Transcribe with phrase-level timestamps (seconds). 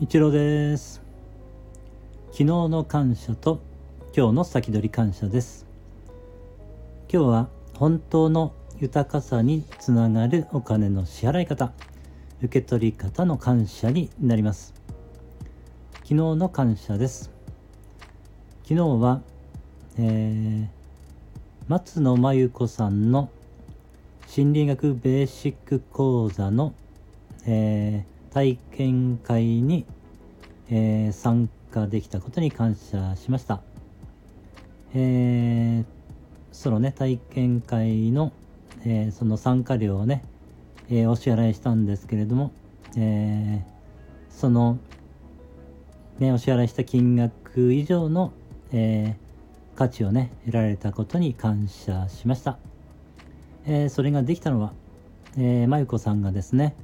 [0.00, 1.02] 一郎です。
[2.26, 3.60] 昨日の感謝と
[4.16, 5.66] 今日の先取り感謝です。
[7.12, 11.72] 今日は本当の豊かさにつながるお金の支払い方
[12.40, 14.72] 受け取り方の感謝になります。
[15.94, 17.32] 昨日の感謝です。
[18.62, 19.20] 昨日は、
[19.98, 20.68] えー、
[21.66, 23.30] 松野真由子さんの
[24.28, 26.72] 心理学ベーシック講座の、
[27.46, 29.86] えー、体験会に、
[30.70, 33.60] えー、参加できたことに感謝しました。
[34.94, 35.84] えー、
[36.52, 38.32] そのね、体験会の、
[38.84, 40.24] えー、その参加料をね、
[40.90, 42.52] え、お支払いしたんですけれども、
[42.96, 43.62] え、
[44.30, 44.78] その、
[46.18, 48.32] ね、お支払いした金額以上の、
[48.72, 49.16] え、
[49.76, 52.58] 価値をね、得られたことに感謝しました。
[53.66, 54.72] えー、それができたのは、
[55.36, 56.74] えー、まゆこさんがですね、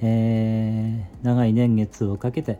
[0.00, 2.58] えー、長い年月をかけて、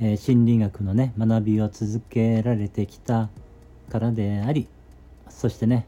[0.00, 3.28] えー、心理学のね学びを続けられてきた
[3.90, 4.66] からであり
[5.28, 5.86] そしてね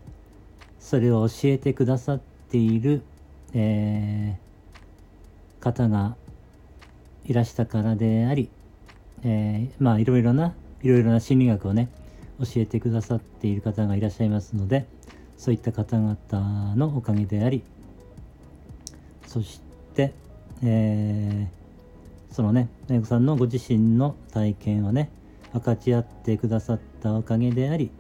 [0.79, 3.03] それを教えてくださっている、
[3.55, 6.17] えー、方が
[7.25, 8.51] いらしたからであり、
[9.25, 11.89] えー、まあいろいろないろいろな心理学をね
[12.41, 14.87] 教えてくださっている方がいらっしゃいますので、
[15.37, 17.63] そういった方々のおかげであり
[19.27, 19.61] そし
[19.95, 20.13] て、
[20.63, 21.62] えー、
[22.33, 25.11] そのねめぐさんのご自身の体験をね
[25.53, 27.91] 分かち合ってくださったおかげであり、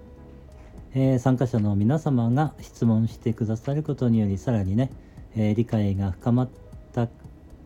[0.94, 4.90] えー、参加者の皆様が質問してくださることによりさらにね、
[5.36, 6.48] えー、理解が深まっ
[6.92, 7.08] たっ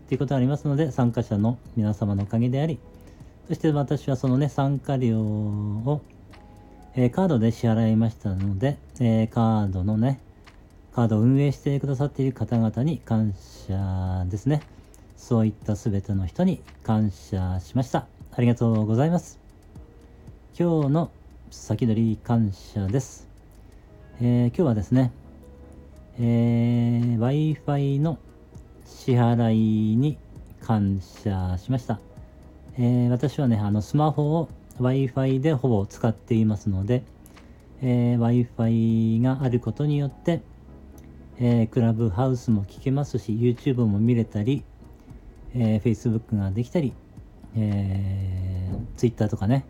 [0.09, 2.79] ていうことがありますので参加者の皆様のおかげであり
[3.49, 6.03] そして私はそのね参加料を
[6.99, 10.19] えー、カードで支払いましたので、え、カードのね、
[10.95, 13.35] カードを運営してくださっている方々に感
[13.69, 14.63] 謝ですね。
[15.17, 18.07] そういった全ての人に感謝しました。
[18.33, 19.41] ありがとうございます。
[20.59, 21.11] 今日の
[21.51, 23.29] 先取り感謝です。
[24.21, 25.13] えー、今日はですね、
[26.19, 28.19] えー、Wi-Fi の
[28.85, 30.19] 支払いに
[30.63, 31.99] 感謝しました。
[32.79, 34.49] えー、私はね、あのスマホを
[34.81, 37.03] Wi-Fi でほぼ使っていますので、
[37.83, 40.43] えー、Wi-Fi があることによって、
[41.39, 44.65] えー、クラブハウスも聞けますし、YouTube も見れたり、
[45.59, 46.93] えー、Facebook ができたり、
[47.57, 49.65] えー、Twitter とかね、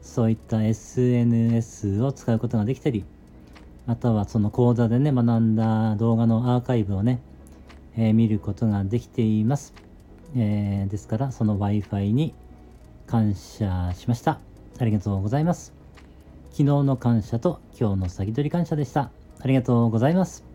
[0.00, 3.04] そういった SNS を使うことができたり、
[3.86, 7.20] またはその講座でね、学んだ動画のアーカイブをね、
[7.96, 9.74] えー、見ることができています。
[10.34, 12.34] えー、ですから、その Wi-Fi に
[13.06, 14.40] 感謝しました。
[14.78, 15.74] ありがとうございます。
[16.50, 19.10] 昨日の感謝と今日の先取り感謝でした。
[19.40, 20.49] ありがとうございます。